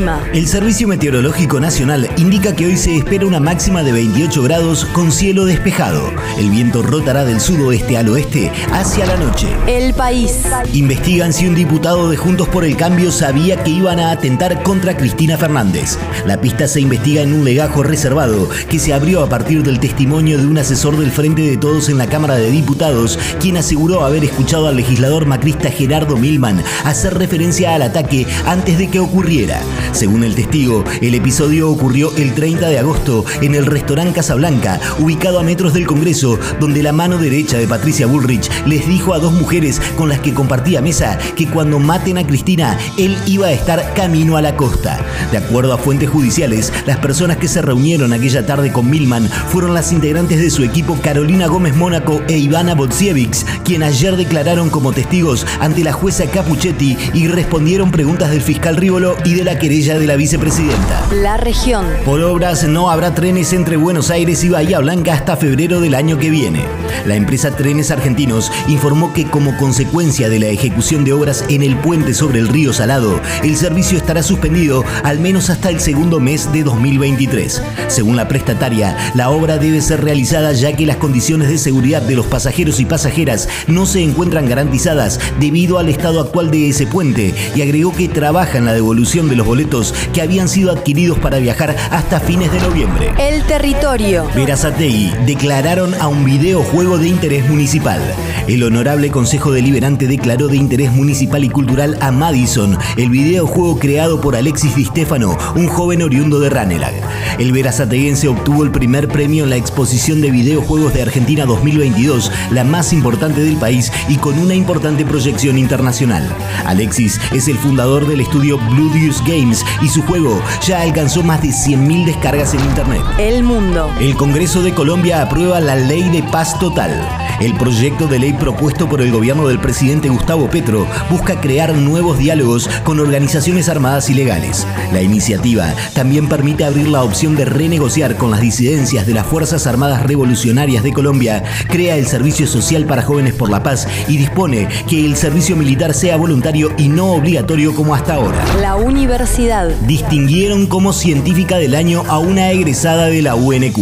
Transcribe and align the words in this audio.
El 0.00 0.06
clima. 0.06 0.30
El 0.32 0.46
Servicio 0.46 0.88
Meteorológico 0.88 1.60
Nacional 1.60 2.08
indica 2.16 2.56
que 2.56 2.66
hoy 2.66 2.76
se 2.76 2.96
espera 2.96 3.26
una 3.26 3.40
máxima 3.40 3.82
de 3.82 3.92
28 3.92 4.42
grados 4.42 4.84
con 4.86 5.12
cielo 5.12 5.44
despejado. 5.44 6.10
El 6.38 6.50
viento 6.50 6.82
rotará 6.82 7.24
del 7.24 7.40
sudoeste 7.40 7.98
al 7.98 8.08
oeste 8.08 8.50
hacia 8.72 9.06
la 9.06 9.16
noche. 9.16 9.48
El 9.66 9.92
país. 9.92 10.42
Investigan 10.72 11.32
si 11.32 11.46
un 11.46 11.54
diputado 11.54 12.08
de 12.08 12.16
Juntos 12.16 12.48
por 12.48 12.64
el 12.64 12.76
Cambio 12.76 13.12
sabía 13.12 13.62
que 13.62 13.70
iban 13.70 14.00
a 14.00 14.12
atentar 14.12 14.62
contra 14.62 14.96
Cristina 14.96 15.36
Fernández. 15.36 15.98
La 16.24 16.40
pista 16.40 16.66
se 16.66 16.80
investiga 16.80 17.22
en 17.22 17.34
un 17.34 17.44
legajo 17.44 17.82
reservado 17.82 18.48
que 18.68 18.78
se 18.78 18.94
abrió 18.94 19.22
a 19.22 19.28
partir 19.28 19.62
del 19.62 19.80
testimonio 19.80 20.38
de 20.38 20.46
un 20.46 20.58
asesor 20.58 20.96
del 20.96 21.10
Frente 21.10 21.42
de 21.42 21.56
Todos 21.56 21.88
en 21.88 21.98
la 21.98 22.06
Cámara 22.06 22.36
de 22.36 22.50
Diputados, 22.50 23.18
quien 23.40 23.56
aseguró 23.56 24.04
haber 24.04 24.24
escuchado 24.24 24.68
al 24.68 24.76
legislador 24.76 25.26
macrista 25.26 25.70
Gerardo 25.70 26.16
Milman 26.16 26.62
hacer 26.84 27.18
referencia 27.18 27.74
al 27.74 27.82
ataque 27.82 28.26
antes 28.46 28.78
de 28.78 28.88
que 28.88 29.00
ocurriera. 29.00 29.60
Según 29.92 30.24
el 30.24 30.34
testigo, 30.34 30.84
el 31.00 31.14
episodio 31.14 31.68
ocurrió 31.68 32.12
el 32.16 32.32
30 32.34 32.68
de 32.68 32.78
agosto 32.78 33.24
en 33.42 33.54
el 33.54 33.66
restaurante 33.66 34.14
Casablanca, 34.14 34.80
ubicado 34.98 35.38
a 35.38 35.42
metros 35.42 35.74
del 35.74 35.86
Congreso, 35.86 36.38
donde 36.58 36.82
la 36.82 36.92
mano 36.92 37.18
derecha 37.18 37.58
de 37.58 37.66
Patricia 37.66 38.06
Bullrich 38.06 38.48
les 38.66 38.86
dijo 38.86 39.14
a 39.14 39.18
dos 39.18 39.32
mujeres 39.32 39.80
con 39.96 40.08
las 40.08 40.20
que 40.20 40.32
compartía 40.32 40.80
mesa 40.80 41.18
que 41.36 41.46
cuando 41.48 41.78
maten 41.78 42.18
a 42.18 42.26
Cristina, 42.26 42.78
él 42.96 43.16
iba 43.26 43.48
a 43.48 43.52
estar 43.52 43.92
camino 43.94 44.36
a 44.36 44.42
la 44.42 44.56
costa. 44.56 45.04
De 45.32 45.38
acuerdo 45.38 45.74
a 45.74 45.78
fuentes 45.78 46.08
judiciales, 46.08 46.72
las 46.86 46.98
personas 46.98 47.36
que 47.36 47.48
se 47.48 47.60
reunieron 47.60 48.12
aquella 48.12 48.46
tarde 48.46 48.72
con 48.72 48.88
Milman 48.88 49.28
fueron 49.28 49.74
las 49.74 49.92
integrantes 49.92 50.40
de 50.40 50.50
su 50.50 50.62
equipo 50.62 50.98
Carolina 51.02 51.46
Gómez 51.46 51.76
Mónaco 51.76 52.22
e 52.28 52.38
Ivana 52.38 52.74
Botsiewicz, 52.74 53.44
quien 53.64 53.82
ayer 53.82 54.16
declararon 54.16 54.70
como 54.70 54.92
testigos 54.92 55.46
ante 55.58 55.84
la 55.84 55.92
jueza 55.92 56.26
Capuchetti 56.26 56.96
y 57.12 57.26
respondieron 57.26 57.90
preguntas 57.90 58.30
del 58.30 58.40
fiscal 58.40 58.76
Rívolo 58.76 59.16
y 59.24 59.34
de 59.34 59.44
la 59.44 59.58
querella 59.58 59.79
de 59.80 60.06
la 60.06 60.16
vicepresidenta. 60.16 61.06
La 61.14 61.38
región. 61.38 61.86
Por 62.04 62.20
obras 62.20 62.64
no 62.64 62.90
habrá 62.90 63.14
trenes 63.14 63.54
entre 63.54 63.76
Buenos 63.76 64.10
Aires 64.10 64.44
y 64.44 64.50
Bahía 64.50 64.78
Blanca 64.78 65.14
hasta 65.14 65.36
febrero 65.36 65.80
del 65.80 65.94
año 65.94 66.18
que 66.18 66.28
viene. 66.28 66.66
La 67.06 67.14
empresa 67.14 67.50
Trenes 67.56 67.90
Argentinos 67.90 68.50
informó 68.68 69.12
que 69.12 69.26
como 69.26 69.56
consecuencia 69.56 70.28
de 70.28 70.38
la 70.38 70.46
ejecución 70.46 71.04
de 71.04 71.12
obras 71.12 71.44
en 71.48 71.62
el 71.62 71.76
puente 71.76 72.14
sobre 72.14 72.38
el 72.38 72.48
río 72.48 72.72
Salado, 72.72 73.20
el 73.42 73.56
servicio 73.56 73.98
estará 73.98 74.22
suspendido 74.22 74.84
al 75.02 75.18
menos 75.20 75.50
hasta 75.50 75.70
el 75.70 75.80
segundo 75.80 76.20
mes 76.20 76.52
de 76.52 76.62
2023. 76.62 77.62
Según 77.88 78.16
la 78.16 78.28
prestataria, 78.28 78.96
la 79.14 79.30
obra 79.30 79.58
debe 79.58 79.80
ser 79.80 80.02
realizada 80.02 80.52
ya 80.52 80.74
que 80.74 80.86
las 80.86 80.96
condiciones 80.96 81.48
de 81.48 81.58
seguridad 81.58 82.02
de 82.02 82.14
los 82.16 82.26
pasajeros 82.26 82.80
y 82.80 82.84
pasajeras 82.84 83.48
no 83.66 83.86
se 83.86 84.02
encuentran 84.02 84.48
garantizadas 84.48 85.20
debido 85.38 85.78
al 85.78 85.88
estado 85.88 86.20
actual 86.20 86.50
de 86.50 86.68
ese 86.68 86.86
puente 86.86 87.34
y 87.54 87.62
agregó 87.62 87.94
que 87.94 88.08
trabaja 88.08 88.58
en 88.58 88.64
la 88.64 88.72
devolución 88.72 89.28
de 89.28 89.36
los 89.36 89.46
boletos 89.46 89.94
que 90.12 90.22
habían 90.22 90.48
sido 90.48 90.70
adquiridos 90.70 91.18
para 91.18 91.38
viajar 91.38 91.76
hasta 91.90 92.20
fines 92.20 92.52
de 92.52 92.60
noviembre. 92.60 93.12
El 93.18 93.42
territorio. 93.44 94.26
Verazategui 94.34 95.12
declararon 95.26 95.94
a 95.94 96.08
un 96.08 96.24
videojuego 96.24 96.79
de 96.80 97.08
interés 97.08 97.46
municipal. 97.46 98.00
El 98.48 98.62
honorable 98.62 99.10
Consejo 99.10 99.52
Deliberante 99.52 100.06
declaró 100.06 100.48
de 100.48 100.56
interés 100.56 100.90
municipal 100.90 101.44
y 101.44 101.50
cultural 101.50 101.98
a 102.00 102.10
Madison, 102.10 102.78
el 102.96 103.10
videojuego 103.10 103.78
creado 103.78 104.22
por 104.22 104.34
Alexis 104.34 104.74
Di 104.74 104.86
Stefano, 104.86 105.36
un 105.56 105.68
joven 105.68 106.00
oriundo 106.00 106.40
de 106.40 106.48
Ranelag. 106.48 106.94
El 107.38 107.52
verazateguense 107.52 108.28
obtuvo 108.28 108.64
el 108.64 108.70
primer 108.70 109.08
premio 109.08 109.44
en 109.44 109.50
la 109.50 109.56
exposición 109.56 110.22
de 110.22 110.30
videojuegos 110.30 110.94
de 110.94 111.02
Argentina 111.02 111.44
2022, 111.44 112.32
la 112.50 112.64
más 112.64 112.94
importante 112.94 113.42
del 113.42 113.58
país 113.58 113.92
y 114.08 114.16
con 114.16 114.38
una 114.38 114.54
importante 114.54 115.04
proyección 115.04 115.58
internacional. 115.58 116.26
Alexis 116.64 117.20
es 117.34 117.46
el 117.48 117.58
fundador 117.58 118.08
del 118.08 118.22
estudio 118.22 118.56
Blue 118.70 118.90
Deuce 118.90 119.22
Games 119.26 119.66
y 119.82 119.88
su 119.88 120.00
juego 120.02 120.42
ya 120.66 120.80
alcanzó 120.80 121.22
más 121.22 121.42
de 121.42 121.48
100.000 121.48 122.06
descargas 122.06 122.54
en 122.54 122.60
internet. 122.60 123.02
El 123.18 123.42
mundo. 123.42 123.90
El 124.00 124.14
Congreso 124.14 124.62
de 124.62 124.72
Colombia 124.72 125.20
aprueba 125.20 125.60
la 125.60 125.76
Ley 125.76 126.08
de 126.08 126.22
Paz 126.22 126.58
Total. 126.70 127.29
El 127.40 127.54
proyecto 127.54 128.06
de 128.06 128.18
ley 128.18 128.34
propuesto 128.34 128.86
por 128.86 129.00
el 129.00 129.10
gobierno 129.10 129.48
del 129.48 129.58
presidente 129.58 130.10
Gustavo 130.10 130.50
Petro 130.50 130.86
busca 131.10 131.40
crear 131.40 131.74
nuevos 131.74 132.18
diálogos 132.18 132.68
con 132.84 133.00
organizaciones 133.00 133.70
armadas 133.70 134.10
ilegales. 134.10 134.66
La 134.92 135.00
iniciativa 135.00 135.74
también 135.94 136.28
permite 136.28 136.66
abrir 136.66 136.88
la 136.88 137.02
opción 137.02 137.36
de 137.36 137.46
renegociar 137.46 138.18
con 138.18 138.30
las 138.30 138.42
disidencias 138.42 139.06
de 139.06 139.14
las 139.14 139.26
Fuerzas 139.26 139.66
Armadas 139.66 140.02
Revolucionarias 140.02 140.82
de 140.82 140.92
Colombia, 140.92 141.42
crea 141.66 141.96
el 141.96 142.06
Servicio 142.06 142.46
Social 142.46 142.84
para 142.84 143.00
Jóvenes 143.00 143.32
por 143.32 143.48
la 143.48 143.62
Paz 143.62 143.88
y 144.06 144.18
dispone 144.18 144.68
que 144.86 145.06
el 145.06 145.16
servicio 145.16 145.56
militar 145.56 145.94
sea 145.94 146.18
voluntario 146.18 146.70
y 146.76 146.88
no 146.88 147.12
obligatorio 147.12 147.74
como 147.74 147.94
hasta 147.94 148.16
ahora. 148.16 148.44
La 148.60 148.76
universidad. 148.76 149.70
Distinguieron 149.86 150.66
como 150.66 150.92
científica 150.92 151.56
del 151.56 151.74
año 151.74 152.02
a 152.06 152.18
una 152.18 152.50
egresada 152.50 153.06
de 153.06 153.22
la 153.22 153.34
UNQ. 153.34 153.78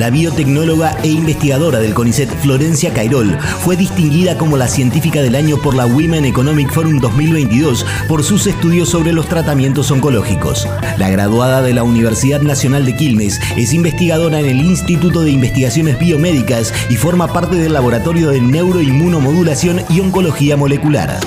La 0.00 0.10
biotecnóloga 0.10 0.96
e 1.04 1.08
investigadora 1.08 1.78
del 1.78 1.94
CONICET 1.94 2.30
Florencia 2.40 2.95
Cairol 2.96 3.38
fue 3.60 3.76
distinguida 3.76 4.38
como 4.38 4.56
la 4.56 4.68
científica 4.68 5.20
del 5.20 5.34
año 5.34 5.58
por 5.58 5.74
la 5.74 5.84
Women 5.84 6.24
Economic 6.24 6.72
Forum 6.72 6.98
2022 6.98 7.84
por 8.08 8.24
sus 8.24 8.46
estudios 8.46 8.88
sobre 8.88 9.12
los 9.12 9.28
tratamientos 9.28 9.90
oncológicos. 9.90 10.66
La 10.96 11.10
graduada 11.10 11.60
de 11.60 11.74
la 11.74 11.82
Universidad 11.82 12.40
Nacional 12.40 12.86
de 12.86 12.96
Quilmes 12.96 13.38
es 13.54 13.74
investigadora 13.74 14.40
en 14.40 14.46
el 14.46 14.60
Instituto 14.60 15.22
de 15.24 15.30
Investigaciones 15.30 15.98
Biomédicas 15.98 16.72
y 16.88 16.96
forma 16.96 17.30
parte 17.30 17.56
del 17.56 17.74
Laboratorio 17.74 18.30
de 18.30 18.40
Neuroinmunomodulación 18.40 19.82
y 19.90 20.00
Oncología 20.00 20.56
Molecular. 20.56 21.20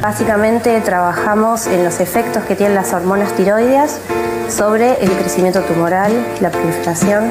Básicamente 0.00 0.80
trabajamos 0.80 1.66
en 1.66 1.84
los 1.84 2.00
efectos 2.00 2.44
que 2.44 2.56
tienen 2.56 2.74
las 2.74 2.94
hormonas 2.94 3.36
tiroideas 3.36 4.00
sobre 4.48 4.94
el 5.04 5.10
crecimiento 5.10 5.60
tumoral, 5.60 6.10
la 6.40 6.50
proliferación 6.50 7.30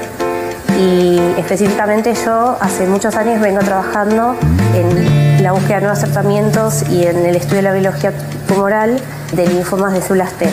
y 0.82 1.20
específicamente 1.38 2.14
yo 2.26 2.58
hace 2.60 2.88
muchos 2.88 3.16
años 3.16 3.40
vengo 3.40 3.60
trabajando 3.60 4.36
en 4.74 5.44
la 5.44 5.52
búsqueda 5.52 5.76
de 5.76 5.82
nuevos 5.82 6.00
tratamientos 6.00 6.84
y 6.90 7.04
en 7.04 7.18
el 7.26 7.36
estudio 7.36 7.58
de 7.58 7.62
la 7.64 7.74
biología 7.74 8.14
tumoral 8.48 9.00
de 9.34 9.48
linfomas 9.48 9.94
de 9.94 10.02
células 10.02 10.32
T. 10.34 10.50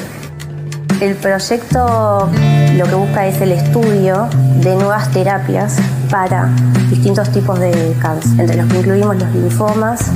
El 1.00 1.14
proyecto 1.14 2.28
lo 2.76 2.84
que 2.84 2.94
busca 2.94 3.26
es 3.26 3.40
el 3.40 3.52
estudio 3.52 4.28
de 4.60 4.74
nuevas 4.74 5.10
terapias 5.12 5.76
para 6.10 6.48
distintos 6.90 7.30
tipos 7.30 7.58
de 7.58 7.96
cáncer, 8.00 8.40
entre 8.40 8.56
los 8.56 8.66
que 8.70 8.78
incluimos 8.78 9.16
los 9.16 9.32
linfomas, 9.32 10.10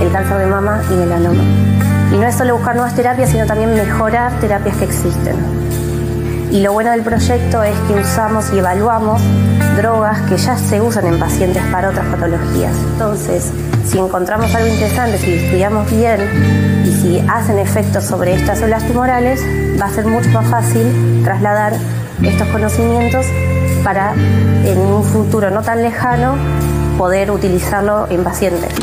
el 0.00 0.10
cáncer 0.10 0.38
de 0.38 0.46
mama 0.46 0.82
y 0.90 0.94
melanoma. 0.94 1.42
Y 2.12 2.16
no 2.16 2.26
es 2.26 2.34
solo 2.34 2.56
buscar 2.56 2.74
nuevas 2.74 2.94
terapias, 2.94 3.30
sino 3.30 3.46
también 3.46 3.74
mejorar 3.74 4.32
terapias 4.40 4.76
que 4.76 4.84
existen. 4.84 5.67
Y 6.50 6.60
lo 6.60 6.72
bueno 6.72 6.90
del 6.92 7.02
proyecto 7.02 7.62
es 7.62 7.76
que 7.86 7.94
usamos 7.94 8.52
y 8.52 8.58
evaluamos 8.58 9.20
drogas 9.76 10.22
que 10.22 10.36
ya 10.36 10.56
se 10.56 10.80
usan 10.80 11.06
en 11.06 11.18
pacientes 11.18 11.62
para 11.70 11.90
otras 11.90 12.06
patologías. 12.06 12.74
Entonces, 12.92 13.52
si 13.84 13.98
encontramos 13.98 14.54
algo 14.54 14.68
interesante, 14.68 15.18
si 15.18 15.34
estudiamos 15.34 15.90
bien 15.90 16.82
y 16.84 16.92
si 16.92 17.24
hacen 17.28 17.58
efectos 17.58 18.04
sobre 18.04 18.34
estas 18.34 18.58
células 18.58 18.86
tumorales, 18.86 19.42
va 19.80 19.86
a 19.86 19.90
ser 19.90 20.06
mucho 20.06 20.30
más 20.30 20.46
fácil 20.46 21.22
trasladar 21.22 21.74
estos 22.22 22.48
conocimientos 22.48 23.26
para 23.84 24.14
en 24.14 24.78
un 24.78 25.04
futuro 25.04 25.50
no 25.50 25.62
tan 25.62 25.82
lejano 25.82 26.34
poder 26.96 27.30
utilizarlo 27.30 28.06
en 28.10 28.24
pacientes. 28.24 28.74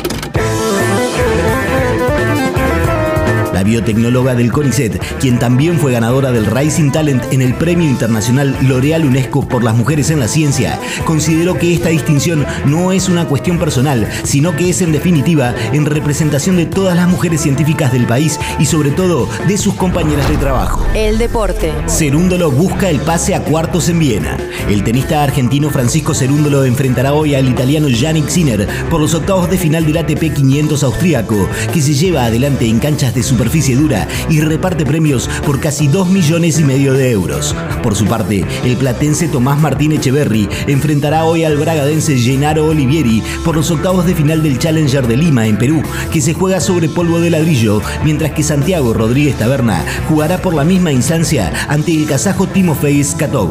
Biotecnóloga 3.66 4.34
del 4.34 4.52
CONICET, 4.52 4.98
quien 5.18 5.38
también 5.38 5.78
fue 5.78 5.92
ganadora 5.92 6.32
del 6.32 6.46
Rising 6.46 6.92
Talent 6.92 7.24
en 7.32 7.42
el 7.42 7.52
Premio 7.54 7.88
Internacional 7.88 8.56
L'Oreal 8.62 9.04
UNESCO 9.04 9.46
por 9.46 9.64
las 9.64 9.74
Mujeres 9.74 10.10
en 10.10 10.20
la 10.20 10.28
Ciencia, 10.28 10.78
consideró 11.04 11.58
que 11.58 11.74
esta 11.74 11.88
distinción 11.88 12.46
no 12.64 12.92
es 12.92 13.08
una 13.08 13.26
cuestión 13.26 13.58
personal, 13.58 14.08
sino 14.22 14.54
que 14.54 14.70
es 14.70 14.80
en 14.82 14.92
definitiva 14.92 15.54
en 15.72 15.84
representación 15.84 16.56
de 16.56 16.66
todas 16.66 16.96
las 16.96 17.08
mujeres 17.08 17.40
científicas 17.40 17.92
del 17.92 18.06
país 18.06 18.38
y 18.60 18.66
sobre 18.66 18.92
todo 18.92 19.28
de 19.48 19.58
sus 19.58 19.74
compañeras 19.74 20.28
de 20.28 20.36
trabajo. 20.36 20.86
El 20.94 21.18
deporte. 21.18 21.72
Cerúndolo 21.88 22.52
busca 22.52 22.88
el 22.88 23.00
pase 23.00 23.34
a 23.34 23.42
cuartos 23.42 23.88
en 23.88 23.98
Viena. 23.98 24.36
El 24.70 24.84
tenista 24.84 25.24
argentino 25.24 25.70
Francisco 25.70 26.14
Cerúndolo 26.14 26.64
enfrentará 26.64 27.12
hoy 27.12 27.34
al 27.34 27.48
italiano 27.48 27.88
Yannick 27.88 28.28
Sinner 28.28 28.68
por 28.88 29.00
los 29.00 29.14
octavos 29.14 29.50
de 29.50 29.58
final 29.58 29.84
del 29.84 29.96
ATP 29.96 30.32
500 30.32 30.84
austríaco, 30.84 31.48
que 31.72 31.82
se 31.82 31.94
lleva 31.94 32.26
adelante 32.26 32.66
en 32.66 32.78
canchas 32.78 33.12
de 33.12 33.24
superficie 33.24 33.55
superficie 33.56 33.76
dura 33.76 34.06
y 34.28 34.40
reparte 34.40 34.84
premios 34.84 35.30
por 35.46 35.60
casi 35.60 35.88
2 35.88 36.08
millones 36.10 36.60
y 36.60 36.64
medio 36.64 36.92
de 36.92 37.10
euros. 37.10 37.56
Por 37.82 37.96
su 37.96 38.04
parte, 38.04 38.44
el 38.64 38.76
platense 38.76 39.28
Tomás 39.28 39.58
Martín 39.58 39.92
Echeverry 39.92 40.46
enfrentará 40.66 41.24
hoy 41.24 41.44
al 41.44 41.56
bragadense 41.56 42.18
Gennaro 42.18 42.66
Olivieri 42.66 43.22
por 43.44 43.56
los 43.56 43.70
octavos 43.70 44.04
de 44.04 44.14
final 44.14 44.42
del 44.42 44.58
Challenger 44.58 45.06
de 45.06 45.16
Lima 45.16 45.46
en 45.46 45.56
Perú, 45.56 45.82
que 46.12 46.20
se 46.20 46.34
juega 46.34 46.60
sobre 46.60 46.90
polvo 46.90 47.18
de 47.18 47.30
ladrillo, 47.30 47.80
mientras 48.04 48.32
que 48.32 48.42
Santiago 48.42 48.92
Rodríguez 48.92 49.36
Taberna 49.36 49.82
jugará 50.08 50.36
por 50.38 50.52
la 50.52 50.64
misma 50.64 50.92
instancia 50.92 51.50
ante 51.68 51.92
el 51.92 52.06
kazajo 52.06 52.46
Timofey 52.46 53.02
Skatov. 53.02 53.48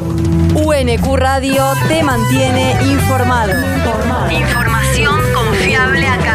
UNQ 0.53 1.15
Radio 1.15 1.63
te 1.87 2.03
mantiene 2.03 2.75
informado. 2.91 3.53
Información 4.31 5.19
confiable 5.33 6.07
a 6.07 6.17
cada 6.17 6.29
hora. 6.29 6.34